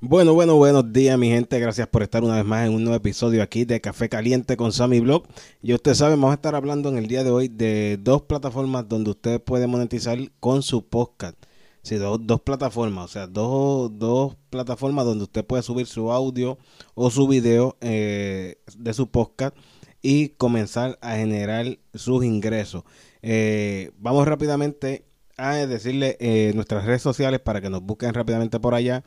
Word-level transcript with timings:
Bueno, 0.00 0.32
bueno, 0.32 0.54
buenos 0.54 0.92
días 0.92 1.18
mi 1.18 1.28
gente, 1.28 1.58
gracias 1.58 1.88
por 1.88 2.04
estar 2.04 2.22
una 2.22 2.36
vez 2.36 2.44
más 2.44 2.64
en 2.64 2.72
un 2.72 2.84
nuevo 2.84 2.96
episodio 2.96 3.42
aquí 3.42 3.64
de 3.64 3.80
Café 3.80 4.08
Caliente 4.08 4.56
con 4.56 4.70
Sammy 4.70 5.00
Blog. 5.00 5.24
Y 5.60 5.74
ustedes 5.74 5.98
saben, 5.98 6.20
vamos 6.20 6.30
a 6.30 6.34
estar 6.34 6.54
hablando 6.54 6.88
en 6.88 6.98
el 6.98 7.08
día 7.08 7.24
de 7.24 7.32
hoy 7.32 7.48
de 7.48 7.98
dos 8.00 8.22
plataformas 8.22 8.88
donde 8.88 9.10
usted 9.10 9.42
puede 9.42 9.66
monetizar 9.66 10.16
con 10.38 10.62
su 10.62 10.86
podcast. 10.86 11.34
Sí, 11.82 11.96
dos, 11.96 12.20
dos 12.24 12.40
plataformas, 12.42 13.06
o 13.06 13.08
sea, 13.08 13.26
dos, 13.26 13.90
dos 13.98 14.36
plataformas 14.50 15.04
donde 15.04 15.24
usted 15.24 15.44
puede 15.44 15.64
subir 15.64 15.88
su 15.88 16.12
audio 16.12 16.58
o 16.94 17.10
su 17.10 17.26
video 17.26 17.76
eh, 17.80 18.60
de 18.76 18.94
su 18.94 19.10
podcast 19.10 19.56
y 20.00 20.28
comenzar 20.28 20.96
a 21.02 21.16
generar 21.16 21.76
sus 21.92 22.24
ingresos. 22.24 22.84
Eh, 23.20 23.90
vamos 23.98 24.28
rápidamente 24.28 25.07
a 25.38 25.66
decirle 25.66 26.16
eh, 26.20 26.52
nuestras 26.54 26.84
redes 26.84 27.00
sociales 27.00 27.40
para 27.40 27.60
que 27.60 27.70
nos 27.70 27.82
busquen 27.82 28.12
rápidamente 28.12 28.58
por 28.58 28.74
allá 28.74 29.04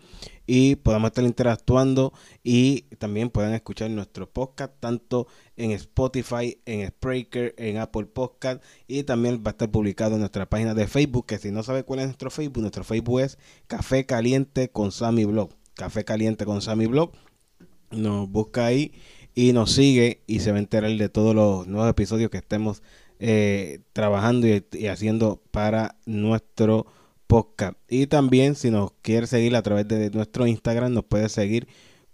y 0.48 0.78
podamos 0.78 1.10
estar 1.10 1.26
interactuando 1.26 2.14
y 2.42 2.84
también 2.98 3.30
puedan 3.30 3.54
escuchar 3.54 3.92
nuestro 3.92 4.32
podcast 4.32 4.74
tanto 4.80 5.28
en 5.58 5.72
Spotify, 5.72 6.60
en 6.66 6.88
Spreaker, 6.88 7.54
en 7.58 7.78
Apple 7.78 8.06
Podcast 8.06 8.64
y 8.88 9.04
también 9.04 9.44
va 9.46 9.50
a 9.50 9.52
estar 9.52 9.70
publicado 9.70 10.14
en 10.16 10.22
nuestra 10.22 10.50
página 10.50 10.74
de 10.74 10.88
Facebook 10.88 11.26
que 11.26 11.38
si 11.38 11.52
no 11.52 11.64
sabe 11.64 11.84
cuál 11.84 12.00
es 12.00 12.06
nuestro 12.06 12.32
Facebook, 12.32 12.62
nuestro 12.62 12.86
Facebook 12.86 13.20
es 13.20 13.38
Café 13.68 14.06
Caliente 14.06 14.70
con 14.70 14.92
Sammy 14.92 15.26
Blog. 15.26 15.52
Café 15.74 16.06
Caliente 16.06 16.46
con 16.46 16.62
Sammy 16.62 16.86
Blog. 16.86 17.12
Nos 17.92 18.30
busca 18.30 18.66
ahí 18.66 18.94
y 19.36 19.52
nos 19.52 19.74
sigue 19.74 20.24
y 20.28 20.40
se 20.40 20.52
va 20.52 20.58
a 20.58 20.62
enterar 20.62 20.92
de 20.92 21.10
todos 21.10 21.36
los 21.36 21.68
nuevos 21.68 21.90
episodios 21.90 22.32
que 22.32 22.38
estemos 22.38 22.84
eh, 23.24 23.82
trabajando 23.94 24.48
y, 24.48 24.88
haciendo 24.88 25.44
para 25.52 25.96
nuestro 26.08 26.88
podcast. 27.28 27.78
Y 27.88 28.08
también 28.08 28.56
si 28.56 28.72
nos 28.72 28.94
quiere 29.04 29.28
seguir 29.28 29.56
a 29.56 29.62
través 29.62 29.88
de 29.88 30.10
nuestro 30.10 30.48
Instagram, 30.48 30.92
nos 30.92 31.06
puede 31.06 31.30
seguir 31.30 31.68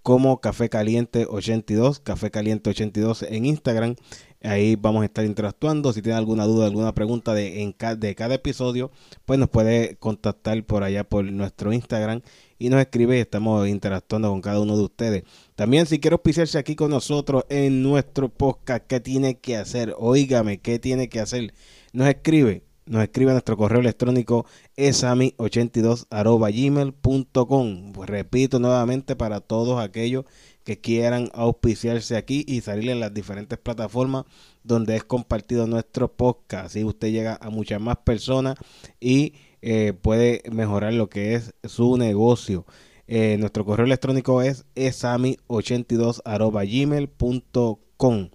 como 0.03 0.41
Café 0.41 0.67
Caliente 0.67 1.25
82, 1.25 2.02
Café 2.02 2.30
Caliente 2.30 2.72
82 2.72 3.23
en 3.23 3.45
Instagram. 3.45 3.95
Ahí 4.44 4.75
vamos 4.75 5.02
a 5.02 5.05
estar 5.05 5.23
interactuando. 5.23 5.94
Si 5.94 6.02
tiene 6.02 6.17
alguna 6.17 6.44
duda, 6.44 6.66
alguna 6.66 6.94
pregunta 6.94 7.33
de, 7.33 7.63
en 7.63 7.73
de 7.97 8.16
cada 8.16 8.35
episodio, 8.35 8.91
pues 9.25 9.39
nos 9.39 9.50
puede 9.50 9.95
contactar 9.95 10.61
por 10.66 10.83
allá 10.83 11.05
por 11.05 11.23
nuestro 11.23 11.72
Instagram 11.72 12.22
y 12.59 12.69
nos 12.69 12.81
escribe 12.81 13.19
estamos 13.19 13.67
interactuando 13.67 14.30
con 14.30 14.41
cada 14.41 14.59
uno 14.59 14.77
de 14.77 14.83
ustedes. 14.83 15.23
También 15.55 15.86
si 15.86 16.00
quiere 16.00 16.16
auspiciarse 16.16 16.58
aquí 16.58 16.75
con 16.75 16.91
nosotros 16.91 17.44
en 17.50 17.83
nuestro 17.83 18.30
podcast, 18.30 18.86
¿qué 18.88 19.00
tiene 19.00 19.39
que 19.39 19.58
hacer? 19.58 19.94
Óigame, 19.97 20.59
¿qué 20.59 20.80
tiene 20.80 21.09
que 21.09 21.19
hacer? 21.19 21.53
Nos 21.94 22.08
escribe, 22.08 22.63
nos 22.85 23.03
escribe 23.03 23.31
a 23.31 23.33
nuestro 23.33 23.58
correo 23.58 23.81
electrónico 23.81 24.45
esami82 24.75 26.08
gmail.com. 26.09 27.94
Pues 27.94 28.09
repito 28.09 28.59
nuevamente 28.59 29.16
para 29.16 29.41
todos 29.41 29.80
aquellos 29.80 30.25
que 30.63 30.81
quieran 30.81 31.30
auspiciarse 31.33 32.17
aquí 32.17 32.44
y 32.45 32.61
salir 32.61 32.89
en 32.89 33.00
las 33.00 33.13
diferentes 33.13 33.58
plataformas 33.58 34.25
donde 34.63 34.97
es 34.97 35.03
compartido 35.03 35.66
nuestro 35.66 36.11
podcast. 36.11 36.66
Así 36.66 36.83
usted 36.83 37.09
llega 37.09 37.38
a 37.41 37.50
muchas 37.50 37.80
más 37.80 37.97
personas 37.97 38.58
y 39.00 39.33
eh, 39.61 39.94
puede 39.94 40.44
mejorar 40.52 40.94
lo 40.94 41.09
que 41.09 41.36
es 41.36 41.53
su 41.63 41.97
negocio. 41.97 42.66
Eh, 43.08 43.38
nuestro 43.39 43.66
correo 43.66 43.86
electrónico 43.86 44.41
es 44.41 44.66
esami82 44.75 46.22
gmail.com. 46.69 48.30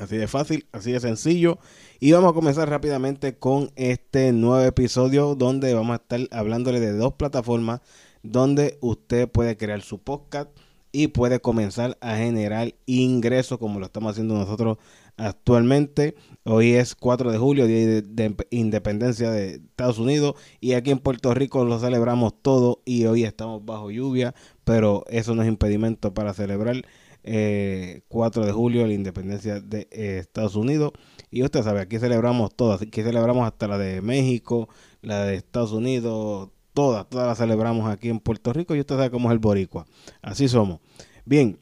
Así 0.00 0.16
de 0.16 0.28
fácil, 0.28 0.66
así 0.72 0.92
de 0.92 1.00
sencillo. 1.00 1.58
Y 1.98 2.12
vamos 2.12 2.30
a 2.30 2.34
comenzar 2.34 2.68
rápidamente 2.68 3.38
con 3.38 3.70
este 3.76 4.32
nuevo 4.32 4.64
episodio 4.64 5.34
donde 5.34 5.74
vamos 5.74 5.94
a 5.94 6.02
estar 6.02 6.20
hablándole 6.30 6.80
de 6.80 6.92
dos 6.92 7.14
plataformas 7.14 7.80
donde 8.22 8.78
usted 8.80 9.28
puede 9.28 9.56
crear 9.56 9.80
su 9.82 9.98
podcast 9.98 10.50
y 10.92 11.08
puede 11.08 11.40
comenzar 11.40 11.96
a 12.00 12.16
generar 12.16 12.74
ingresos 12.86 13.58
como 13.58 13.80
lo 13.80 13.86
estamos 13.86 14.12
haciendo 14.12 14.34
nosotros 14.34 14.78
actualmente. 15.16 16.14
Hoy 16.44 16.72
es 16.72 16.94
4 16.94 17.32
de 17.32 17.38
julio, 17.38 17.66
Día 17.66 18.02
de, 18.02 18.36
Independencia 18.50 19.30
de 19.30 19.56
Estados 19.56 19.98
Unidos 19.98 20.34
y 20.60 20.74
aquí 20.74 20.90
en 20.90 20.98
Puerto 20.98 21.34
Rico 21.34 21.64
lo 21.64 21.78
celebramos 21.78 22.34
todo 22.40 22.82
y 22.84 23.06
hoy 23.06 23.24
estamos 23.24 23.64
bajo 23.64 23.90
lluvia, 23.90 24.34
pero 24.64 25.04
eso 25.08 25.34
no 25.34 25.42
es 25.42 25.48
impedimento 25.48 26.14
para 26.14 26.34
celebrar 26.34 26.76
4 26.76 26.82
eh, 27.24 28.46
de 28.46 28.52
julio 28.52 28.86
la 28.86 28.92
independencia 28.92 29.60
de 29.60 29.88
eh, 29.90 30.18
Estados 30.20 30.54
Unidos. 30.54 30.92
Y 31.30 31.42
usted 31.42 31.62
sabe, 31.62 31.80
aquí 31.80 31.98
celebramos 31.98 32.54
todas, 32.54 32.82
aquí 32.82 33.02
celebramos 33.02 33.46
hasta 33.46 33.66
la 33.66 33.78
de 33.78 34.00
México, 34.00 34.68
la 35.02 35.24
de 35.24 35.34
Estados 35.34 35.72
Unidos, 35.72 36.50
todas, 36.72 37.08
todas 37.08 37.26
las 37.26 37.38
celebramos 37.38 37.90
aquí 37.90 38.08
en 38.08 38.20
Puerto 38.20 38.52
Rico 38.52 38.76
y 38.76 38.80
usted 38.80 38.96
sabe 38.96 39.10
cómo 39.10 39.30
es 39.30 39.32
el 39.32 39.40
boricua. 39.40 39.86
Así 40.22 40.46
somos. 40.46 40.80
Bien, 41.24 41.58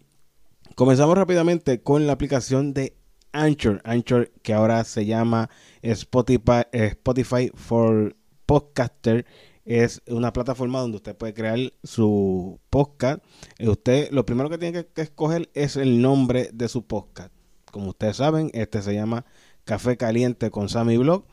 comenzamos 0.75 1.17
rápidamente 1.17 1.81
con 1.81 2.07
la 2.07 2.13
aplicación 2.13 2.75
de 2.75 2.95
Anchor. 3.35 3.83
Anchor 3.85 4.31
que 4.43 4.55
ahora 4.55 4.83
se 4.85 5.05
llama 5.05 5.51
Spotify, 5.83 6.63
eh, 6.73 6.87
Spotify 6.87 7.51
for 7.55 8.17
Podcaster. 8.47 9.27
Es 9.65 10.03
una 10.07 10.33
plataforma 10.33 10.81
donde 10.81 10.97
usted 10.97 11.17
puede 11.17 11.35
crear 11.35 11.59
su 11.83 12.61
podcast. 12.71 13.23
Eh, 13.59 13.69
usted 13.69 14.11
lo 14.11 14.25
primero 14.25 14.49
que 14.49 14.59
tiene 14.59 14.87
que, 14.87 15.03
escoger 15.03 15.51
es 15.55 15.77
el 15.77 16.01
nombre 16.01 16.51
de 16.53 16.69
su 16.69 16.87
podcast. 16.87 17.33
Como 17.71 17.91
ustedes 17.91 18.17
saben, 18.17 18.51
este 18.55 18.81
se 18.81 18.95
llama 18.95 19.27
Café 19.65 19.97
Caliente 19.97 20.51
con 20.51 20.69
Sammy 20.69 20.97
Blog. 20.97 21.27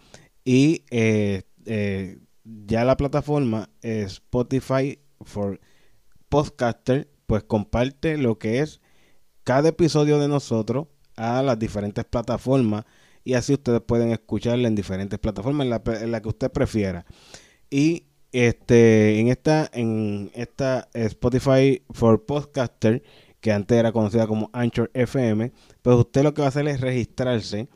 Y 0.44 0.86
eh, 0.90 1.44
ya 2.44 2.84
la 2.84 2.98
plataforma 2.98 3.70
Spotify 3.82 5.00
for 5.22 5.62
Podcaster, 6.30 7.12
pues 7.28 7.44
comparte 7.44 8.18
lo 8.18 8.40
que 8.40 8.60
es 8.60 8.82
cada 9.44 9.70
episodio 9.70 10.18
de 10.18 10.28
nosotros 10.28 10.88
a 11.16 11.42
las 11.42 11.58
diferentes 11.60 12.06
plataformas 12.06 12.86
y 13.24 13.34
así 13.34 13.54
ustedes 13.54 13.82
pueden 13.82 14.12
escucharla 14.12 14.68
en 14.68 14.76
diferentes 14.76 15.20
plataformas, 15.20 15.66
en 15.66 16.12
la, 16.12 16.22
que 16.22 16.28
usted 16.28 16.52
prefiera. 16.52 17.06
Y 17.70 18.06
este 18.32 19.20
en 19.20 19.28
esta 19.28 19.70
en 19.74 20.32
esta 20.34 20.88
Spotify 20.94 21.84
for 21.90 22.26
Podcaster 22.26 23.04
que 23.42 23.52
antes 23.52 23.78
era 23.78 23.92
conocida 23.92 24.28
como 24.28 24.50
Anchor 24.54 24.90
FM, 24.94 25.52
pues 25.82 25.98
usted 25.98 26.24
lo 26.24 26.34
que 26.34 26.42
va 26.42 26.48
a 26.48 26.50
hacer 26.50 26.68
es 26.68 26.80
registrarse, 26.80 27.68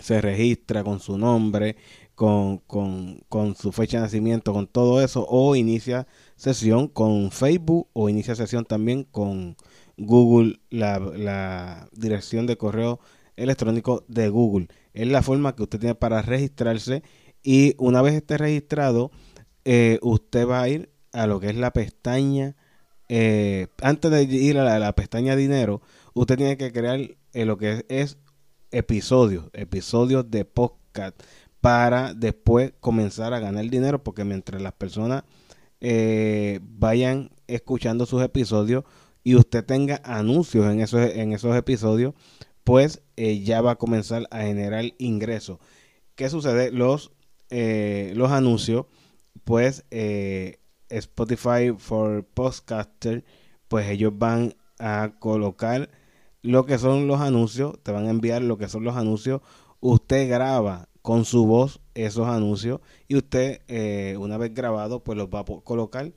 se 0.00 0.20
registra 0.20 0.82
con 0.82 1.00
su 1.00 1.16
nombre, 1.16 1.76
con, 2.16 2.58
con, 2.58 3.20
con 3.28 3.54
su 3.54 3.72
fecha 3.72 3.98
de 3.98 4.02
nacimiento, 4.02 4.52
con 4.52 4.66
todo 4.66 5.00
eso, 5.00 5.24
o 5.28 5.54
inicia 5.54 6.06
sesión 6.36 6.88
con 6.88 7.30
Facebook 7.30 7.88
o 7.92 8.08
inicia 8.08 8.34
sesión 8.34 8.64
también 8.64 9.04
con 9.04 9.56
Google, 10.00 10.60
la, 10.70 11.88
dirección 11.92 12.46
de 12.46 12.56
correo 12.56 13.00
electrónico 13.36 14.04
de 14.08 14.28
Google. 14.30 14.68
Es 14.94 15.06
la 15.06 15.22
forma 15.22 15.54
que 15.54 15.62
usted 15.62 15.78
tiene 15.78 15.94
para 15.94 16.22
registrarse 16.22 17.02
y 17.42 17.74
una 17.78 18.02
vez 18.02 18.14
esté 18.14 18.38
registrado, 18.38 19.10
eh, 19.64 19.98
usted 20.02 20.48
va 20.48 20.62
a 20.62 20.68
ir 20.68 20.90
a 21.12 21.26
lo 21.26 21.38
que 21.38 21.48
es 21.50 21.56
la 21.56 21.72
pestaña, 21.72 22.56
eh, 23.08 23.66
antes 23.82 24.10
de 24.10 24.22
ir 24.22 24.58
a 24.58 24.78
la, 24.78 24.92
pestaña 24.94 25.36
dinero, 25.36 25.82
usted 26.14 26.36
tiene 26.36 26.56
que 26.56 26.72
crear 26.72 27.00
eh, 27.32 27.44
lo 27.44 27.58
que 27.58 27.84
es, 27.88 28.16
episodios, 28.70 29.50
episodios 29.52 30.30
de 30.30 30.44
podcast 30.44 31.20
para 31.60 32.14
después 32.14 32.72
comenzar 32.80 33.34
a 33.34 33.40
ganar 33.40 33.68
dinero 33.68 34.02
porque 34.02 34.24
mientras 34.24 34.62
las 34.62 34.72
personas 34.72 35.24
vayan 36.78 37.30
escuchando 37.46 38.04
sus 38.06 38.22
episodios, 38.22 38.84
y 39.22 39.34
usted 39.34 39.64
tenga 39.64 40.00
anuncios 40.04 40.66
en 40.66 40.80
esos, 40.80 41.00
en 41.00 41.32
esos 41.32 41.54
episodios, 41.56 42.14
pues 42.64 43.02
eh, 43.16 43.40
ya 43.40 43.60
va 43.60 43.72
a 43.72 43.76
comenzar 43.76 44.26
a 44.30 44.42
generar 44.42 44.84
ingresos. 44.98 45.58
¿Qué 46.14 46.28
sucede? 46.28 46.70
Los, 46.70 47.12
eh, 47.50 48.12
los 48.16 48.30
anuncios, 48.30 48.86
pues 49.44 49.84
eh, 49.90 50.60
Spotify 50.88 51.72
for 51.76 52.24
Podcaster, 52.24 53.24
pues 53.68 53.88
ellos 53.88 54.12
van 54.16 54.54
a 54.78 55.14
colocar 55.18 55.90
lo 56.42 56.64
que 56.64 56.78
son 56.78 57.06
los 57.06 57.20
anuncios, 57.20 57.78
te 57.82 57.92
van 57.92 58.06
a 58.06 58.10
enviar 58.10 58.42
lo 58.42 58.58
que 58.58 58.68
son 58.68 58.84
los 58.84 58.96
anuncios. 58.96 59.40
Usted 59.80 60.28
graba 60.28 60.88
con 61.02 61.24
su 61.24 61.46
voz 61.46 61.80
esos 61.94 62.26
anuncios 62.26 62.80
y 63.08 63.16
usted, 63.16 63.60
una 64.18 64.36
vez 64.38 64.54
grabado, 64.54 65.02
pues 65.02 65.16
los 65.16 65.28
va 65.28 65.40
a 65.40 65.44
colocar 65.44 66.12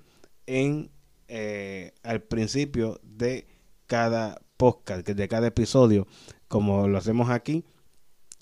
en 0.46 0.92
eh, 1.28 1.94
al 2.04 2.22
principio 2.22 3.00
de 3.04 3.48
cada 3.88 4.42
podcast, 4.58 5.08
de 5.08 5.28
cada 5.28 5.48
episodio, 5.48 6.08
como 6.48 6.88
lo 6.88 6.98
hacemos 6.98 7.30
aquí. 7.30 7.64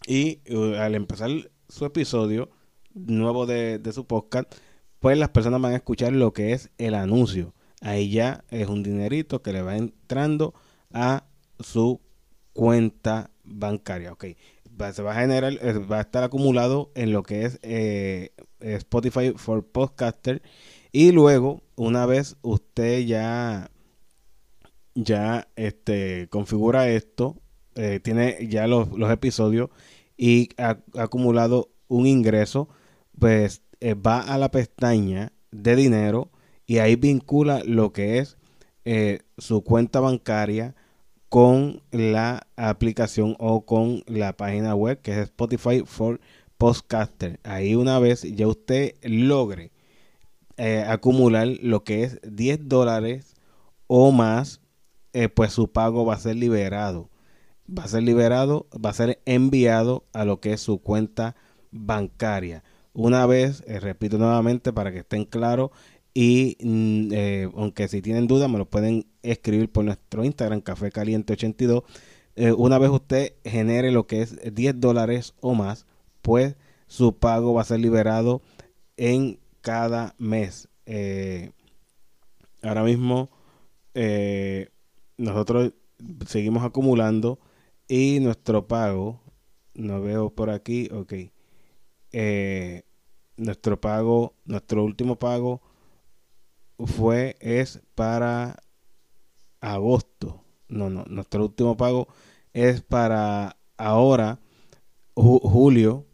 Y 0.08 0.42
uh, 0.54 0.76
al 0.76 0.96
empezar 0.96 1.30
su 1.70 1.86
episodio 1.86 2.50
nuevo 2.94 3.46
de, 3.46 3.82
su 3.94 4.06
podcast, 4.06 4.54
pues 5.00 5.18
las 5.18 5.30
personas 5.30 5.62
van 5.62 5.74
a 5.74 5.78
escuchar 5.78 6.14
lo 6.14 6.34
que 6.34 6.54
es 6.54 6.70
el 6.78 6.96
anuncio. 6.96 7.54
Ahí 7.82 8.12
ya 8.12 8.44
es 8.50 8.68
un 8.68 8.84
dinerito 8.84 9.42
que 9.42 9.54
le 9.54 9.62
va 9.62 9.78
entrando 9.78 10.54
a 10.92 11.26
su 11.60 12.02
cuenta 12.54 13.32
bancaria. 13.44 14.12
Ok, 14.12 14.26
se 14.94 15.02
va 15.02 15.12
a 15.12 15.22
generar, 15.22 15.54
va 15.92 15.98
a 15.98 16.02
estar 16.02 16.24
acumulado 16.24 16.92
en 16.96 17.12
lo 17.12 17.24
que 17.24 17.46
es 17.46 17.60
eh, 17.62 18.32
Spotify 18.60 19.34
for 19.36 19.66
Podcaster. 19.66 20.42
Y 20.92 21.12
luego, 21.12 21.62
una 21.76 22.06
vez 22.06 22.36
usted 22.42 23.06
ya, 23.06 23.72
ya 24.94 25.48
este, 25.56 26.28
configura 26.30 26.90
esto, 26.90 27.38
eh, 27.76 28.02
tiene 28.04 28.48
ya 28.50 28.68
los, 28.68 28.90
episodios 29.12 29.70
y 30.18 30.50
ha, 30.58 30.80
acumulado 30.98 31.70
un 31.88 32.06
ingreso, 32.06 32.68
pues 33.18 33.62
eh, 33.80 33.94
va 33.94 34.20
a 34.20 34.38
la 34.38 34.52
pestaña 34.52 35.32
de 35.52 35.76
dinero 35.76 36.32
y 36.66 36.80
ahí 36.80 36.96
vincula 36.96 37.62
lo 37.66 37.94
que 37.94 38.20
es 38.20 38.38
eh, 38.84 39.20
su 39.38 39.64
cuenta 39.64 40.00
bancaria 40.00 40.76
con 41.32 41.82
la 41.92 42.46
aplicación 42.58 43.38
o 43.40 43.66
con 43.66 44.04
la 44.06 44.36
página 44.36 44.76
web 44.76 45.00
que 45.02 45.14
es 45.14 45.18
Spotify 45.20 45.82
for 45.86 46.20
Podcaster. 46.58 47.40
Ahí 47.46 47.74
una 47.74 48.00
vez 48.00 48.24
ya 48.24 48.50
usted 48.50 48.96
logre 49.02 49.72
eh, 50.58 50.84
acumular 50.86 51.48
lo 51.48 51.86
que 51.86 52.04
es 52.04 52.20
10 52.24 52.68
dólares 52.68 53.38
o 53.88 54.12
más, 54.12 54.60
eh, 55.14 55.30
pues 55.30 55.54
su 55.54 55.72
pago 55.72 56.06
va 56.06 56.16
a 56.16 56.20
ser 56.20 56.36
liberado. 56.36 57.10
Va 57.66 57.86
a 57.86 57.88
ser 57.88 58.04
liberado, 58.04 58.68
va 58.74 58.90
a 58.90 58.94
ser 58.94 59.22
enviado 59.24 60.04
a 60.12 60.26
lo 60.26 60.42
que 60.42 60.52
es 60.52 60.60
su 60.60 60.82
cuenta 60.82 61.38
bancaria. 61.72 62.62
Una 62.92 63.26
vez, 63.26 63.64
repito 63.66 64.18
nuevamente 64.18 64.74
para 64.74 64.92
que 64.92 65.00
estén 65.00 65.24
claros, 65.24 65.72
y 66.14 66.58
mm, 66.62 67.10
eh, 67.14 67.50
aunque 67.56 67.88
si 67.88 68.02
tienen 68.02 68.28
dudas, 68.28 68.50
me 68.50 68.58
lo 68.58 68.70
pueden 68.70 69.08
escribir 69.24 69.72
por 69.72 69.86
nuestro 69.86 70.24
Instagram, 70.24 70.62
Café 70.62 70.92
Caliente 70.92 71.34
82. 71.34 71.84
Eh, 72.36 72.52
una 72.52 72.78
vez 72.78 72.90
usted 72.90 73.34
genere 73.44 73.92
lo 73.92 74.08
que 74.08 74.22
es 74.22 74.38
10 74.54 74.80
dólares 74.80 75.34
o 75.42 75.54
más, 75.54 75.86
pues 76.22 76.56
su 76.88 77.18
pago 77.18 77.54
va 77.54 77.62
a 77.62 77.66
ser 77.66 77.80
liberado 77.80 78.42
en 78.98 79.40
cada 79.62 80.16
mes. 80.18 80.70
Eh, 80.86 81.52
ahora 82.62 82.84
mismo 82.84 83.30
nosotros 85.18 85.74
seguimos 86.28 86.64
acumulando 86.64 87.40
y 87.88 88.20
nuestro 88.22 88.68
pago, 88.68 89.22
no 89.74 90.02
veo 90.02 90.30
por 90.34 90.50
aquí, 90.50 90.90
ok. 90.92 91.14
nuestro 93.38 93.80
pago, 93.82 94.34
nuestro 94.46 94.84
último 94.84 95.18
pago 95.18 95.62
fue, 96.86 97.38
es 97.40 97.82
para 97.96 98.62
agosto. 99.60 100.44
No, 100.68 100.90
no, 100.90 101.04
nuestro 101.08 101.44
último 101.44 101.78
pago 101.78 102.08
es 102.54 102.82
para 102.82 103.58
ahora, 103.78 104.40
julio, 105.16 106.06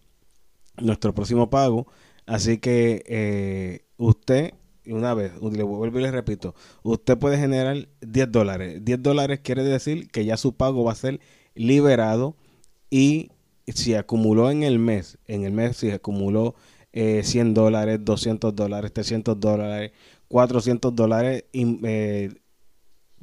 nuestro 0.78 1.14
próximo 1.14 1.50
pago. 1.50 1.88
Así 2.26 2.58
que 2.58 3.04
eh, 3.08 3.86
usted, 3.98 4.54
una 4.86 5.14
vez, 5.14 5.34
le 5.42 5.64
vuelvo 5.64 6.00
y 6.00 6.02
le 6.02 6.12
repito, 6.12 6.56
usted 6.84 7.18
puede 7.18 7.38
generar 7.38 7.88
10 8.02 8.32
dólares. 8.32 8.84
10 8.84 9.02
dólares 9.02 9.40
quiere 9.44 9.64
decir 9.64 10.10
que 10.10 10.26
ya 10.26 10.38
su 10.38 10.56
pago 10.56 10.84
va 10.84 10.92
a 10.92 10.96
ser 10.96 11.20
liberado 11.56 12.36
y 12.90 13.32
si 13.68 13.96
acumuló 13.96 14.50
en 14.52 14.64
el 14.64 14.80
mes, 14.80 15.18
en 15.26 15.44
el 15.44 15.52
mes 15.52 15.78
si 15.78 15.92
acumuló 15.92 16.56
100 16.94 17.48
eh, 17.48 17.54
dólares, 17.54 18.00
200 18.04 18.56
dólares, 18.56 18.94
300 18.94 19.40
dólares, 19.40 19.92
400 20.28 20.96
dólares, 20.96 21.46
eh, 21.54 22.30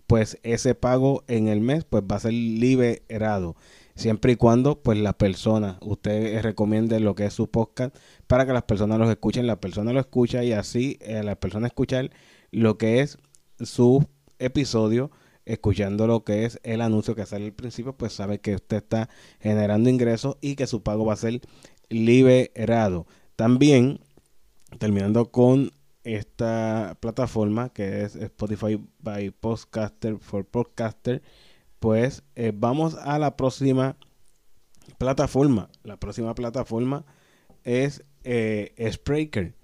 pues 0.06 0.38
ese 0.42 0.74
pago 0.74 1.24
en 1.28 1.48
el 1.48 1.60
mes 1.60 1.84
pues 1.84 2.02
va 2.10 2.16
a 2.16 2.20
ser 2.20 2.32
liberado. 2.32 3.56
Siempre 3.94 4.32
y 4.32 4.36
cuando 4.36 4.82
pues 4.82 4.98
la 4.98 5.16
persona, 5.16 5.78
usted 5.80 6.42
recomiende 6.42 6.98
lo 6.98 7.14
que 7.14 7.26
es 7.26 7.34
su 7.34 7.48
podcast 7.48 7.96
para 8.26 8.44
que 8.44 8.52
las 8.52 8.64
personas 8.64 8.98
los 8.98 9.08
escuchen, 9.08 9.46
la 9.46 9.60
persona 9.60 9.92
lo 9.92 10.00
escucha 10.00 10.42
y 10.42 10.52
así 10.52 10.98
eh, 11.00 11.22
la 11.22 11.36
persona 11.36 11.68
escuchar 11.68 12.10
lo 12.50 12.76
que 12.76 13.00
es 13.00 13.18
su 13.60 14.04
episodio, 14.38 15.10
escuchando 15.44 16.06
lo 16.06 16.24
que 16.24 16.44
es 16.44 16.58
el 16.64 16.80
anuncio 16.80 17.14
que 17.14 17.26
sale 17.26 17.46
al 17.46 17.52
principio, 17.52 17.96
pues 17.96 18.12
sabe 18.12 18.40
que 18.40 18.56
usted 18.56 18.78
está 18.78 19.08
generando 19.40 19.90
ingresos 19.90 20.38
y 20.40 20.56
que 20.56 20.66
su 20.66 20.82
pago 20.82 21.04
va 21.04 21.12
a 21.12 21.16
ser 21.16 21.40
liberado. 21.88 23.06
También, 23.36 24.00
terminando 24.78 25.30
con 25.30 25.70
esta 26.04 26.96
plataforma 27.00 27.70
que 27.70 28.02
es 28.02 28.14
Spotify 28.14 28.80
by 29.00 29.30
Podcaster 29.30 30.18
for 30.18 30.44
Podcaster, 30.46 31.22
pues 31.80 32.22
eh, 32.36 32.52
vamos 32.54 32.94
a 32.94 33.18
la 33.18 33.36
próxima 33.36 33.96
plataforma. 34.98 35.70
La 35.82 35.98
próxima 35.98 36.34
plataforma 36.34 37.04
es 37.64 38.04
eh, 38.22 38.74
Spreaker. 38.92 39.54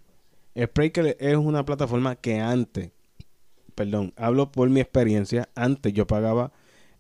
Spreaker 0.59 1.17
es 1.21 1.37
una 1.37 1.65
plataforma 1.65 2.17
que 2.17 2.41
antes, 2.41 2.91
perdón, 3.75 4.13
hablo 4.17 4.51
por 4.51 4.69
mi 4.71 4.81
experiencia, 4.81 5.49
antes 5.55 5.93
yo 5.93 6.07
pagaba 6.07 6.53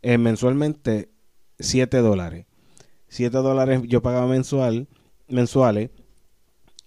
eh, 0.02 0.18
mensualmente 0.18 1.10
7 1.58 1.98
dólares. 1.98 2.46
7 3.08 3.36
dólares 3.38 3.82
yo 3.86 4.02
pagaba 4.02 4.26
mensual, 4.26 4.86
mensuales 5.28 5.90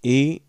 y 0.02 0.42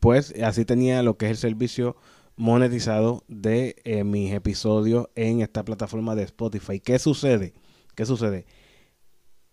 pues 0.00 0.34
así 0.42 0.64
tenía 0.64 1.02
lo 1.02 1.16
que 1.16 1.26
es 1.26 1.30
el 1.32 1.36
servicio 1.36 1.96
monetizado 2.36 3.24
de 3.28 3.76
eh, 3.84 4.04
mis 4.04 4.32
episodios 4.32 5.08
en 5.14 5.40
esta 5.40 5.64
plataforma 5.64 6.14
de 6.14 6.24
Spotify. 6.24 6.80
¿Qué 6.80 6.98
sucede? 6.98 7.54
¿Qué 7.94 8.06
sucede? 8.06 8.46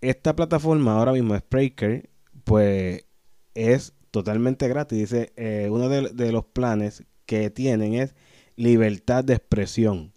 Esta 0.01 0.36
plataforma 0.36 0.98
ahora 0.98 1.13
mismo, 1.13 1.38
Spreaker, 1.38 2.10
pues 2.44 3.06
es 3.54 3.94
totalmente 4.10 4.68
gratis. 4.68 4.98
Dice, 4.98 5.33
eh, 5.36 5.69
uno 5.72 5.89
de, 5.89 6.31
los 6.31 6.45
planes 6.45 7.04
que 7.25 7.50
tienen 7.50 7.94
es 7.94 8.16
libertad 8.56 9.24
de 9.24 9.34
expresión. 9.36 10.13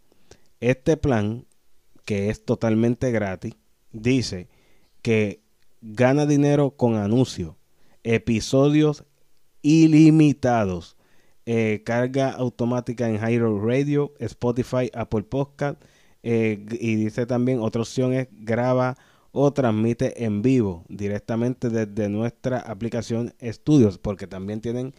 Este 0.61 0.97
plan, 0.97 1.47
que 2.05 2.31
es 2.31 2.45
totalmente 2.45 3.11
gratis, 3.13 3.55
dice 3.93 4.49
que 5.03 5.43
gana 5.83 6.25
dinero 6.25 6.71
con 6.71 6.97
anuncios, 6.97 7.57
episodios 8.03 9.05
ilimitados. 9.65 10.97
Eh, 11.47 11.83
carga 11.85 12.31
automática 12.31 13.09
en 13.09 13.17
Hiro 13.17 13.61
Radio, 13.61 14.13
Spotify, 14.21 14.91
Apple 14.95 15.25
Podcast. 15.25 15.83
Eh, 16.23 16.65
y 16.81 16.95
dice 16.95 17.27
también, 17.27 17.61
otra 17.61 17.83
opción 17.83 18.13
es 18.13 18.29
graba 18.31 18.97
o 19.33 19.53
transmite 19.53 20.25
en 20.25 20.43
vivo 20.43 20.85
directamente 20.89 21.69
desde 21.69 22.09
nuestra 22.09 22.61
aplicación 22.61 23.35
Studios, 23.43 23.99
porque 23.99 24.27
también 24.27 24.61
tienen 24.61 24.95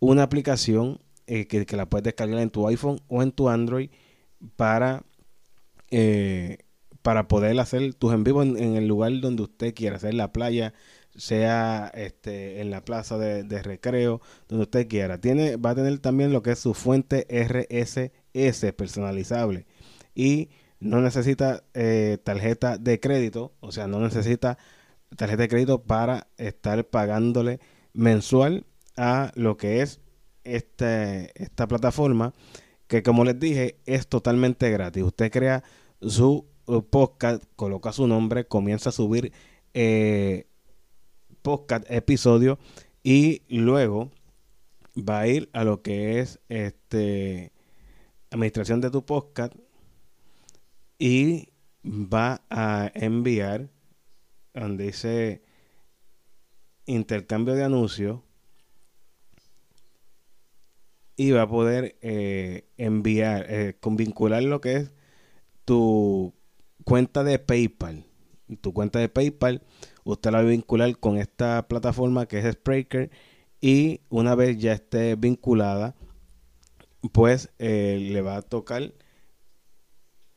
una 0.00 0.22
aplicación 0.22 1.00
eh, 1.26 1.46
que, 1.46 1.76
la 1.76 1.86
puedes 1.86 2.04
descargar 2.04 2.38
en 2.38 2.50
tu 2.50 2.66
iPhone 2.66 3.00
o 3.08 3.22
en 3.22 3.30
tu 3.30 3.48
Android 3.48 3.90
para, 4.56 5.04
para 7.02 7.28
poder 7.28 7.58
hacer 7.60 7.94
tus 7.94 8.12
en 8.12 8.24
vivo 8.24 8.42
en, 8.42 8.56
en, 8.56 8.76
el 8.76 8.88
lugar 8.88 9.12
donde 9.20 9.42
usted 9.42 9.74
quiera, 9.74 9.96
hacer 9.96 10.14
la 10.14 10.32
playa, 10.32 10.72
sea 11.16 11.90
este, 11.94 12.60
en 12.60 12.70
la 12.70 12.84
plaza 12.84 13.18
de, 13.18 13.62
recreo, 13.62 14.20
donde 14.48 14.64
usted 14.64 14.88
quiera. 14.88 15.18
Tiene, 15.18 15.56
va 15.56 15.70
a 15.70 15.74
tener 15.74 15.98
también 15.98 16.32
lo 16.32 16.42
que 16.42 16.52
es 16.52 16.58
su 16.58 16.74
fuente 16.74 17.26
RSS 17.30 18.72
personalizable 18.72 19.66
y 20.14 20.50
no 20.80 21.00
necesita 21.00 21.64
eh, 21.72 22.18
tarjeta 22.22 22.78
de 22.78 23.00
crédito, 23.00 23.52
o 23.60 23.72
sea, 23.72 23.86
no 23.86 24.00
necesita 24.00 24.58
tarjeta 25.16 25.42
de 25.42 25.48
crédito 25.48 25.82
para 25.82 26.28
estar 26.36 26.84
pagándole 26.86 27.60
mensual 27.92 28.66
a 28.96 29.32
lo 29.34 29.56
que 29.56 29.82
es 29.82 30.00
este, 30.44 31.30
esta 31.42 31.66
plataforma 31.66 32.34
que 32.86 33.02
como 33.02 33.24
les 33.24 33.38
dije 33.38 33.78
es 33.86 34.06
totalmente 34.06 34.70
gratis. 34.70 35.02
Usted 35.02 35.30
crea 35.30 35.64
su 36.00 36.46
uh, 36.66 36.82
podcast, 36.82 37.42
coloca 37.56 37.92
su 37.92 38.06
nombre, 38.06 38.46
comienza 38.46 38.90
a 38.90 38.92
subir 38.92 39.32
eh, 39.72 40.46
podcast 41.44 41.84
episodio 41.90 42.58
y 43.02 43.42
luego 43.50 44.10
va 44.96 45.20
a 45.20 45.28
ir 45.28 45.50
a 45.52 45.62
lo 45.62 45.82
que 45.82 46.18
es 46.20 46.40
este 46.48 47.52
administración 48.30 48.80
de 48.80 48.90
tu 48.90 49.04
podcast 49.04 49.52
y 50.98 51.50
va 51.84 52.40
a 52.48 52.90
enviar 52.94 53.68
donde 54.54 54.84
dice 54.84 55.42
intercambio 56.86 57.54
de 57.54 57.64
anuncios 57.64 58.20
y 61.16 61.30
va 61.32 61.42
a 61.42 61.48
poder 61.48 61.96
eh, 62.00 62.64
enviar, 62.78 63.46
eh, 63.50 63.76
con 63.80 63.96
vincular 63.96 64.42
lo 64.42 64.62
que 64.62 64.76
es 64.76 64.92
tu 65.66 66.32
cuenta 66.84 67.22
de 67.22 67.38
PayPal. 67.38 68.06
Tu 68.60 68.72
cuenta 68.72 68.98
de 68.98 69.08
PayPal 69.08 69.62
usted 70.04 70.30
la 70.30 70.38
va 70.38 70.44
a 70.44 70.50
vincular 70.50 70.96
con 70.98 71.18
esta 71.18 71.66
plataforma 71.68 72.26
que 72.26 72.38
es 72.38 72.52
Spreaker 72.52 73.10
y 73.60 74.02
una 74.10 74.34
vez 74.34 74.58
ya 74.58 74.72
esté 74.74 75.16
vinculada, 75.16 75.94
pues 77.12 77.50
eh, 77.58 77.98
le 78.12 78.20
va 78.20 78.36
a 78.36 78.42
tocar 78.42 78.92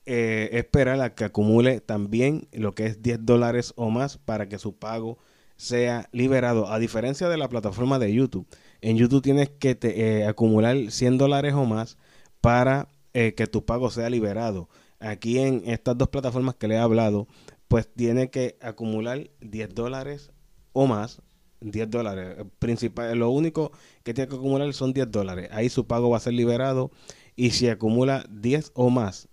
eh, 0.05 0.49
esperar 0.53 1.01
a 1.01 1.13
que 1.13 1.25
acumule 1.25 1.81
también 1.81 2.47
lo 2.53 2.73
que 2.73 2.85
es 2.85 3.01
10 3.01 3.25
dólares 3.25 3.73
o 3.75 3.89
más 3.89 4.17
para 4.17 4.47
que 4.47 4.57
su 4.57 4.77
pago 4.77 5.19
sea 5.57 6.07
liberado. 6.13 6.71
A 6.71 6.79
diferencia 6.79 7.27
de 7.27 7.37
la 7.37 7.49
plataforma 7.49 7.99
de 7.99 8.13
YouTube, 8.13 8.47
En 8.79 8.95
YouTube 8.95 9.23
tienes 9.23 9.49
que 9.49 9.77
eh, 9.81 10.25
acumular 10.25 10.77
100 10.89 11.17
dólares 11.17 11.53
o 11.53 11.65
más 11.65 11.97
para 12.39 12.87
que 13.11 13.47
tu 13.47 13.65
pago 13.65 13.89
sea 13.89 14.11
liberado. 14.11 14.69
Aquí 14.99 15.39
en 15.39 15.63
estas 15.65 15.97
dos 15.97 16.07
plataformas 16.09 16.53
que 16.53 16.67
le 16.67 16.75
he 16.75 16.77
hablado, 16.77 17.27
pues 17.67 17.87
tiene 17.93 18.29
que 18.29 18.57
acumular 18.61 19.29
10 19.41 19.75
dólares 19.75 20.31
o 20.73 20.87
más 20.87 21.21
10 21.61 21.89
dólares. 21.89 22.37
Principal, 22.59 23.17
lo 23.17 23.29
único 23.29 23.71
que 24.03 24.13
tiene 24.13 24.29
que 24.29 24.35
acumular 24.35 24.73
son 24.73 24.93
10 24.93 25.11
dólares. 25.11 25.49
Ahí 25.51 25.69
su 25.69 25.87
pago 25.87 26.09
va 26.09 26.17
a 26.17 26.21
ser 26.21 26.33
liberado. 26.33 26.91
Y 27.35 27.51
si 27.51 27.69
acumula 27.69 28.25
10 28.29 28.71
o 28.73 28.89
más, 28.89 29.29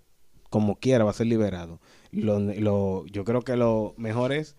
como 0.50 0.76
quiera, 0.76 1.04
va 1.04 1.10
a 1.10 1.14
ser 1.14 1.26
liberado. 1.26 1.80
Lo, 2.12 3.06
yo 3.06 3.24
creo 3.24 3.42
que 3.42 3.56
lo 3.56 3.94
mejor 3.96 4.32
es 4.32 4.56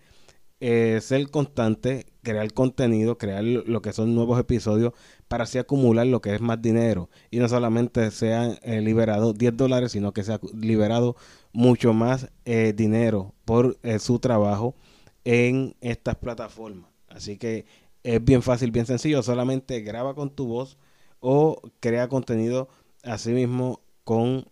eh, 0.60 0.98
ser 1.00 1.30
constante, 1.30 2.06
crear 2.26 2.52
contenido, 2.52 3.18
crear 3.18 3.44
lo 3.44 3.82
que 3.82 3.92
son 3.92 4.16
nuevos 4.16 4.40
episodios 4.40 4.92
para 5.28 5.44
así 5.44 5.58
acumular 5.58 6.08
lo 6.08 6.20
que 6.20 6.34
es 6.34 6.40
más 6.40 6.60
dinero. 6.60 7.08
Y 7.30 7.38
no 7.38 7.48
solamente 7.48 8.10
sean 8.10 8.58
eh, 8.62 8.80
liberados 8.80 9.38
10 9.38 9.56
dólares, 9.56 9.92
sino 9.92 10.12
que 10.12 10.24
sea 10.24 10.40
liberado 10.52 11.14
mucho 11.52 11.92
más 11.92 12.28
eh, 12.44 12.72
dinero 12.74 13.32
por 13.44 13.78
su 14.00 14.18
trabajo 14.18 14.74
en 15.24 15.76
estas 15.80 16.16
plataformas. 16.16 16.90
Así 17.06 17.38
que 17.38 17.64
es 18.02 18.24
bien 18.24 18.42
fácil, 18.42 18.72
bien 18.72 18.86
sencillo. 18.86 19.22
Solamente 19.22 19.80
graba 19.82 20.16
con 20.16 20.30
tu 20.30 20.48
voz 20.48 20.78
o 21.20 21.62
crea 21.78 22.08
contenido 22.08 22.68
así 23.04 23.30
mismo 23.30 23.82
con 24.02 24.48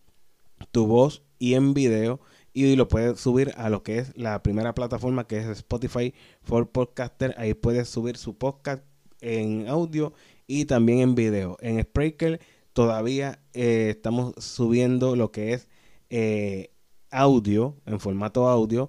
tu 0.70 0.86
voz 0.86 1.24
y 1.40 1.54
en 1.54 1.74
video 1.74 2.20
y 2.54 2.76
lo 2.76 2.86
puedes 2.86 3.18
subir 3.18 3.52
a 3.56 3.68
lo 3.68 3.82
que 3.82 3.98
es 3.98 4.16
la 4.16 4.42
primera 4.42 4.74
plataforma 4.74 5.26
que 5.26 5.38
es 5.38 5.46
Spotify 5.46 6.14
for 6.42 6.70
Podcaster. 6.70 7.34
Ahí 7.36 7.52
puedes 7.52 7.88
subir 7.88 8.16
su 8.16 8.38
podcast 8.38 8.84
en 9.20 9.66
audio 9.68 10.12
y 10.46 10.64
también 10.64 11.00
en 11.00 11.14
video. 11.16 11.56
En 11.60 11.82
Spreaker 11.82 12.40
todavía 12.72 13.40
eh, 13.54 13.88
estamos 13.90 14.34
subiendo 14.38 15.16
lo 15.16 15.32
que 15.32 15.54
es 15.54 15.68
eh, 16.10 16.70
audio, 17.10 17.76
en 17.86 17.98
formato 17.98 18.48
audio, 18.48 18.88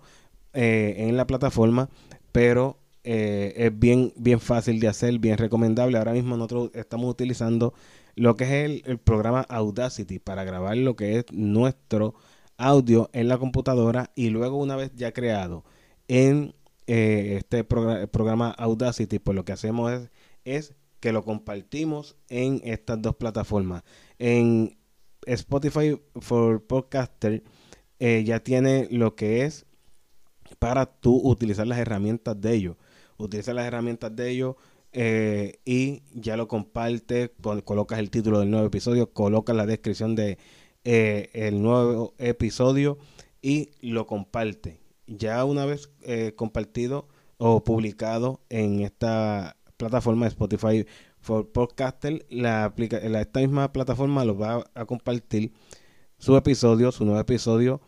eh, 0.53 0.95
en 0.99 1.17
la 1.17 1.25
plataforma, 1.25 1.89
pero 2.31 2.79
es 3.03 3.77
bien, 3.77 4.13
bien 4.15 4.39
fácil 4.39 4.79
de 4.79 4.87
hacer, 4.87 5.19
bien 5.19 5.37
recomendable. 5.37 5.99
Ahora 5.99 6.13
mismo 6.13 6.37
nosotros 6.37 6.71
estamos 6.73 7.07
utilizando 7.11 7.75
lo 8.15 8.35
que 8.35 8.45
es 8.45 8.81
el, 8.85 8.97
programa 8.97 9.41
Audacity 9.41 10.17
para 10.17 10.43
grabar 10.43 10.75
lo 10.77 10.95
que 10.95 11.19
es 11.19 11.25
nuestro 11.31 12.15
audio 12.57 13.09
en 13.13 13.27
la 13.27 13.37
computadora 13.37 14.11
y 14.15 14.29
luego 14.29 14.57
una 14.57 14.75
vez 14.75 14.91
ya 14.95 15.11
creado 15.11 15.63
en 16.07 16.55
eh, 16.87 17.37
este 17.37 17.63
programa 17.63 18.51
Audacity, 18.51 19.19
pues 19.19 19.35
lo 19.35 19.45
que 19.45 19.53
hacemos 19.53 20.09
es, 20.43 20.75
que 20.99 21.11
lo 21.11 21.23
compartimos 21.23 22.15
en 22.29 22.61
estas 22.63 23.01
dos 23.01 23.15
plataformas. 23.15 23.83
En 24.17 24.77
Spotify 25.25 26.01
for 26.15 26.65
Podcaster 26.65 27.43
eh, 27.99 28.23
ya 28.25 28.39
tiene 28.39 28.87
lo 28.89 29.15
que 29.15 29.43
es 29.43 29.65
para 30.59 30.85
tú 30.85 31.19
utilizar 31.23 31.67
las 31.67 31.79
herramientas 31.79 32.39
de 32.39 32.53
ellos 32.53 32.77
utiliza 33.17 33.53
las 33.53 33.65
herramientas 33.65 34.15
de 34.15 34.29
ellos 34.29 34.55
eh, 34.91 35.59
y 35.65 36.03
ya 36.13 36.37
lo 36.37 36.47
comparte, 36.47 37.33
colocas 37.63 37.99
el 37.99 38.09
título 38.09 38.39
del 38.39 38.49
nuevo 38.51 38.67
episodio, 38.67 39.11
colocas 39.11 39.55
la 39.55 39.65
descripción 39.65 40.15
de 40.15 40.37
eh, 40.85 41.29
el 41.33 41.61
nuevo 41.61 42.13
episodio 42.17 42.97
y 43.41 43.71
lo 43.81 44.07
comparte. 44.07 44.79
Ya 45.07 45.43
una 45.43 45.65
vez 45.65 45.89
eh, 46.03 46.33
compartido 46.35 47.07
o 47.37 47.63
publicado 47.63 48.39
en 48.49 48.79
esta 48.79 49.57
plataforma 49.77 50.25
de 50.25 50.29
Spotify 50.29 50.85
for 51.19 51.51
Podcaster, 51.51 52.25
la, 52.29 52.73
la, 52.77 53.21
esta 53.21 53.41
misma 53.41 53.73
plataforma 53.73 54.23
lo 54.23 54.37
va 54.37 54.63
a 54.73 54.85
compartir 54.85 55.51
su 56.17 56.37
episodio, 56.37 56.91
su 56.93 57.03
nuevo 57.03 57.19
episodio 57.19 57.81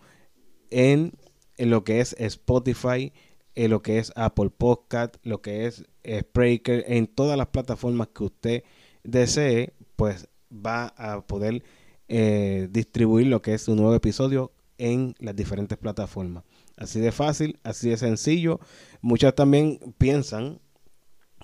en, 0.70 1.14
en 1.56 1.70
lo 1.70 1.86
que 1.86 2.02
es 2.02 2.14
Spotify 2.20 3.14
eh, 3.58 3.68
lo 3.68 3.82
que 3.82 3.98
es 3.98 4.12
Apple 4.16 4.52
Podcast, 4.52 5.16
lo 5.24 5.42
que 5.42 5.66
es 5.66 5.84
Spreaker, 6.08 6.86
en 6.88 7.08
todas 7.08 7.40
las 7.40 7.48
plataformas 7.48 8.10
que 8.10 8.24
usted 8.24 8.64
desee, 9.04 9.74
pues 9.96 10.30
va 10.52 10.94
a 10.96 11.26
poder 11.26 11.64
eh, 12.08 12.68
distribuir 12.72 13.28
lo 13.28 13.42
que 13.42 13.54
es 13.54 13.64
su 13.64 13.76
nuevo 13.76 13.94
episodio 13.94 14.52
en 14.78 15.16
las 15.20 15.36
diferentes 15.36 15.78
plataformas. 15.78 16.44
Así 16.78 17.00
de 17.00 17.12
fácil, 17.12 17.60
así 17.64 17.90
de 17.90 17.98
sencillo. 17.98 18.60
Muchas 19.02 19.36
también 19.36 19.80
piensan 19.98 20.60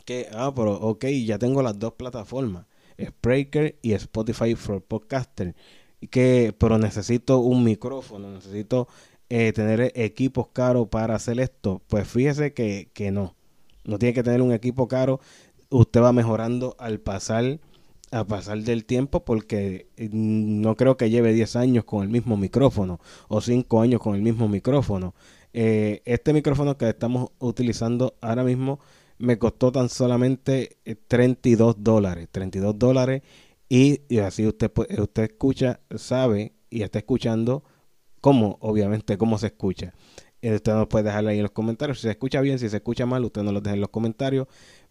que, 0.06 0.28
ah, 0.32 0.54
pero 0.56 0.74
ok, 0.74 1.06
ya 1.26 1.40
tengo 1.40 1.62
las 1.64 1.80
dos 1.80 1.94
plataformas, 1.94 2.66
Spreaker 3.02 3.80
y 3.82 3.94
Spotify 3.94 4.56
for 4.56 4.84
Podcaster, 4.84 5.56
que, 6.12 6.54
pero 6.58 6.78
necesito 6.78 7.40
un 7.40 7.64
micrófono, 7.64 8.30
necesito 8.32 8.88
eh, 9.30 9.52
tener 9.54 9.92
equipos 9.96 10.50
caros 10.50 10.90
para 10.90 11.16
hacer 11.16 11.40
esto? 11.40 11.82
Pues 11.88 12.08
fíjese 12.08 12.54
que, 12.54 12.92
que 12.94 13.12
no. 13.12 13.36
No 13.84 13.98
tiene 13.98 14.14
que 14.14 14.24
tener 14.24 14.42
un 14.42 14.54
equipo 14.54 14.88
caro. 14.88 15.20
Usted 15.70 16.02
va 16.02 16.14
mejorando 16.14 16.76
al 16.78 17.00
pasar 17.00 17.60
a 18.14 18.26
pasar 18.26 18.60
del 18.60 18.86
tiempo 18.86 19.26
porque 19.26 19.88
mm, 19.98 20.62
no 20.62 20.76
creo 20.76 20.98
que 20.98 21.10
lleve 21.10 21.34
10 21.34 21.56
años 21.56 21.84
con 21.84 22.04
el 22.04 22.10
mismo 22.10 22.38
micrófono 22.38 23.00
o 23.28 23.42
5 23.42 23.82
años 23.82 24.00
con 24.02 24.16
el 24.16 24.22
mismo 24.22 24.48
micrófono. 24.48 25.16
Eh, 25.54 26.02
este 26.06 26.34
micrófono 26.34 26.78
que 26.78 26.90
estamos 26.90 27.32
utilizando 27.40 28.16
ahora 28.22 28.44
mismo 28.44 28.80
me 29.18 29.38
costó 29.38 29.72
tan 29.72 29.90
solamente 29.90 30.78
32 31.08 31.76
eh, 31.76 31.78
dólares. 31.80 32.28
32 32.32 32.78
dólares 32.78 33.24
y, 33.68 34.02
y 34.10 34.20
así 34.20 34.46
usted, 34.46 34.72
usted 35.00 35.24
escucha, 35.24 35.80
sabe 35.96 36.54
y 36.70 36.84
está 36.84 37.00
escuchando 37.00 37.64
cómo, 38.22 38.58
obviamente, 38.62 39.18
cómo 39.18 39.38
se 39.38 39.48
escucha. 39.48 39.94
Eh, 40.44 40.56
usted 40.56 40.74
nos 40.74 40.88
puede 40.88 41.06
dejar 41.06 41.26
ahí 41.26 41.38
en 41.38 41.44
los 41.44 41.52
comentarios. 41.52 41.98
Si 41.98 42.04
se 42.04 42.12
escucha 42.12 42.42
bien, 42.42 42.60
si 42.60 42.70
se 42.70 42.78
escucha 42.78 43.06
mal, 43.06 43.26
usted 43.26 43.42
nos 43.42 43.54
lo 43.54 43.62
deja 43.62 43.74
en 43.74 43.82
los 43.82 43.90
comentarios. 43.90 44.48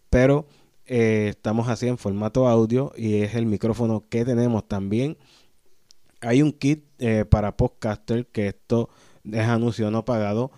Pero 0.09 0.45
eh, 0.85 1.27
estamos 1.29 1.67
así 1.69 1.87
en 1.87 1.97
formato 1.97 2.47
audio 2.47 2.91
y 2.95 3.21
es 3.21 3.35
el 3.35 3.45
micrófono 3.45 4.03
que 4.09 4.25
tenemos 4.25 4.67
también. 4.67 5.17
Hay 6.21 6.41
un 6.41 6.51
kit 6.51 6.85
eh, 6.99 7.25
para 7.25 7.57
podcaster 7.57 8.27
que 8.27 8.47
esto 8.47 8.89
es 9.29 9.47
anuncio 9.47 9.91
no 9.91 10.05
pagado. 10.05 10.51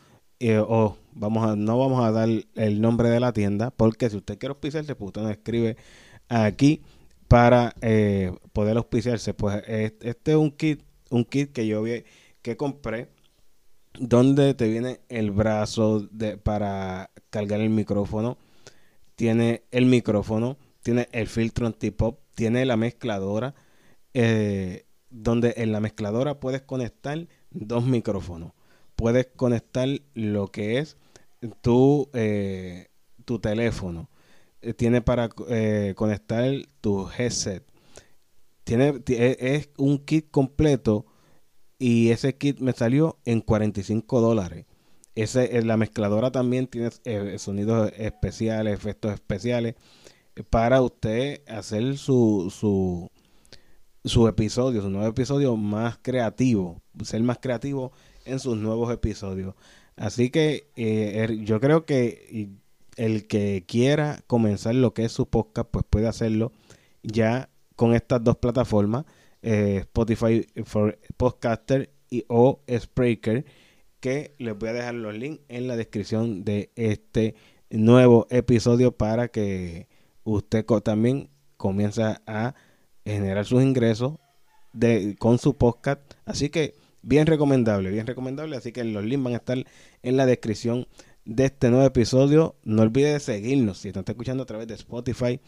o 0.68 0.98
vamos 1.14 1.48
a, 1.48 1.56
no 1.56 1.78
vamos 1.80 2.04
a 2.04 2.12
dar 2.12 2.30
el 2.56 2.82
nombre 2.82 3.10
de 3.10 3.20
la 3.20 3.34
tienda 3.34 3.72
porque 3.72 4.10
si 4.10 4.18
usted 4.18 4.38
quiere 4.38 4.52
auspiciarse, 4.52 4.96
pues 4.96 5.08
usted 5.08 5.22
nos 5.22 5.32
escribe 5.32 5.78
aquí 6.30 6.82
para 7.28 7.74
poder 8.54 8.78
auspiciarse. 8.78 9.34
Pues 9.34 9.64
este 9.68 10.32
es 10.32 10.38
un 10.38 10.52
kit, 10.52 10.84
un 11.10 11.26
kit 11.26 11.52
que 11.52 11.68
yo 11.68 11.82
vi 11.82 12.04
que 12.42 12.58
compré 12.58 13.10
donde 14.00 14.54
te 14.54 14.68
viene 14.68 15.00
el 15.10 15.32
brazo 15.32 16.02
de, 16.12 16.38
para 16.38 17.12
cargar 17.30 17.62
el 17.62 17.70
micrófono, 17.70 18.38
tiene 19.16 19.64
el 19.72 19.86
micrófono, 19.86 20.58
tiene 20.82 21.08
el 21.12 21.28
filtro 21.28 21.66
anti-pop, 21.66 22.20
tiene 22.36 22.66
la 22.66 22.78
mezcladora, 22.78 23.56
eh, 24.14 24.86
donde 25.10 25.56
en 25.58 25.72
la 25.72 25.80
mezcladora 25.80 26.40
puedes 26.40 26.62
conectar 26.62 27.28
dos 27.52 27.86
micrófonos. 27.86 28.52
Puedes 28.96 29.28
conectar 29.36 29.88
lo 30.14 30.52
que 30.52 30.80
es 30.80 30.98
tu, 31.62 32.10
eh, 32.14 32.88
tu 33.26 33.40
teléfono. 33.40 34.10
Eh, 34.62 34.74
tiene 34.74 35.02
para 35.02 35.30
conectar 35.30 36.46
tu 36.82 37.10
headset. 37.10 37.64
Tiene, 38.64 39.02
es 39.08 39.70
un 39.78 40.00
kit 40.00 40.30
completo 40.32 41.06
y 41.78 42.10
ese 42.10 42.36
kit 42.36 42.60
me 42.60 42.74
salió 42.74 43.20
en 43.26 43.42
45 43.42 44.22
dólares. 44.22 44.66
Ese, 45.16 45.58
eh, 45.58 45.64
la 45.64 45.78
mezcladora 45.78 46.30
también 46.30 46.68
tiene 46.68 46.90
eh, 47.06 47.38
sonidos 47.40 47.92
especiales, 47.98 48.74
efectos 48.74 49.14
especiales 49.14 49.76
eh, 50.36 50.44
para 50.44 50.82
usted 50.82 51.42
hacer 51.48 51.98
su, 51.98 52.54
su, 52.54 53.10
su 54.04 54.28
episodio, 54.28 54.82
su 54.82 54.90
nuevo 54.90 55.08
episodio 55.08 55.56
más 55.56 55.98
creativo, 56.02 56.82
ser 57.04 57.24
más 57.24 57.38
creativo 57.38 57.94
en 58.26 58.40
sus 58.40 58.58
nuevos 58.58 58.92
episodios. 58.94 59.56
Así 59.96 60.30
que 60.30 60.68
er, 60.76 61.32
yo 61.46 61.62
creo 61.62 61.86
que 61.86 62.50
el 62.98 63.28
que 63.28 63.64
quiera 63.66 64.20
comenzar 64.28 64.76
lo 64.76 64.94
que 64.94 65.06
es 65.06 65.14
su 65.14 65.30
podcast, 65.30 65.70
pues 65.72 65.86
puede 65.90 66.08
hacerlo 66.08 66.52
ya 67.04 67.50
con 67.78 67.96
estas 67.96 68.22
dos 68.22 68.38
plataformas. 68.38 69.06
Spotify 69.42 70.46
for 70.66 70.98
Podcaster 71.18 71.94
y, 72.10 72.26
o 72.28 72.62
Spreaker, 72.68 73.46
que 74.06 74.36
les 74.38 74.56
voy 74.56 74.70
a 74.70 74.74
dejar 74.74 74.94
los 74.94 75.16
links 75.16 75.42
en 75.48 75.68
la 75.68 75.76
descripción 75.76 76.44
de 76.44 76.70
este 76.76 77.34
nuevo 77.72 78.28
episodio 78.30 78.92
para 78.92 79.30
que 79.30 79.88
usted 80.24 80.64
también 80.84 81.32
comience 81.58 82.04
a 82.04 82.54
generar 83.04 83.46
sus 83.48 83.64
ingresos 83.64 84.20
de, 84.74 85.16
con 85.18 85.40
su 85.40 85.56
podcast. 85.56 86.02
Así 86.24 86.50
que 86.50 86.76
bien 87.02 87.26
recomendable, 87.26 87.90
bien 87.90 88.06
recomendable. 88.06 88.56
Así 88.56 88.72
que 88.72 88.84
los 88.84 89.04
links 89.04 89.24
van 89.24 89.34
a 89.34 89.38
estar 89.38 89.66
en 90.04 90.18
la 90.18 90.28
descripción 90.28 90.86
de 91.24 91.46
este 91.46 91.72
nuevo 91.72 91.88
episodio. 91.88 92.58
No 92.64 92.84
olvide 92.84 93.20
seguirnos 93.20 93.80
si 93.80 93.88
están 93.88 94.06
escuchando 94.08 94.44
a 94.44 94.46
través 94.46 94.68
de 94.68 94.76
Spotify 94.76 95.40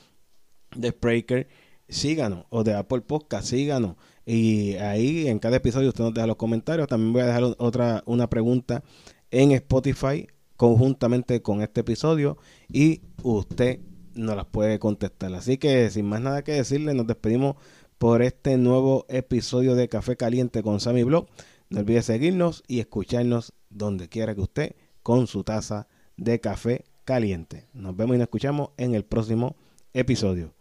de 0.76 0.90
Spreaker, 0.90 1.48
síganos. 1.90 2.46
O 2.50 2.64
de 2.64 2.74
Apple 2.74 3.02
Podcast, 3.02 3.48
síganos. 3.48 3.96
Y 4.26 4.76
ahí 4.76 5.28
en 5.28 5.40
cada 5.40 5.58
episodio 5.58 5.90
usted 5.90 6.04
nos 6.04 6.14
deja 6.14 6.28
los 6.28 6.36
comentarios. 6.36 6.88
También 6.88 7.14
voy 7.14 7.22
a 7.22 7.28
dejar 7.28 7.44
otra 7.58 8.04
una 8.06 8.30
pregunta 8.30 8.84
en 9.32 9.52
Spotify 9.52 10.28
conjuntamente 10.58 11.42
con 11.42 11.62
este 11.62 11.82
episodio 11.82 12.38
y 12.68 13.02
usted 13.24 13.80
nos 14.16 14.36
las 14.36 14.46
puede 14.46 14.80
contestar. 14.80 15.34
Así 15.36 15.58
que 15.58 15.90
sin 15.90 16.08
más 16.08 16.22
nada 16.22 16.44
que 16.44 16.54
decirle, 16.54 16.94
nos 16.94 17.08
despedimos 17.08 17.56
por 17.98 18.22
este 18.22 18.58
nuevo 18.58 19.06
episodio 19.08 19.76
de 19.76 19.88
Café 19.88 20.18
Caliente 20.18 20.64
con 20.64 20.80
Sammy 20.80 21.04
Blog. 21.04 21.28
No 21.70 21.80
olvide 21.80 22.02
seguirnos 22.02 22.64
y 22.68 22.80
escucharnos 22.80 23.54
donde 23.70 24.10
quiera 24.10 24.36
que 24.36 24.42
usted 24.42 24.76
con 25.04 25.28
su 25.28 25.44
taza 25.44 25.88
de 26.16 26.40
café 26.40 26.86
caliente. 27.06 27.68
Nos 27.74 27.96
vemos 27.96 28.16
y 28.16 28.20
nos 28.20 28.26
escuchamos 28.26 28.70
en 28.78 28.96
el 28.96 29.06
próximo 29.06 29.56
episodio. 29.94 30.57